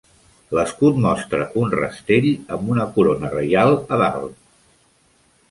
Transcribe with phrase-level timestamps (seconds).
[0.59, 4.43] L'escut mostra un rastell amb una corona reial a dalt.